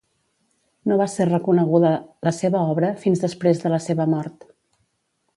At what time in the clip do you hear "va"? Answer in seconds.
1.01-1.05